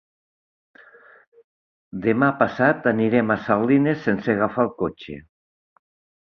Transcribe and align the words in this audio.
Demà 2.07 2.31
passat 2.41 2.91
anirem 2.95 3.37
a 3.37 3.39
Salines 3.45 4.03
sense 4.11 4.37
agafar 4.37 4.69
el 4.69 4.77
cotxe. 4.85 5.23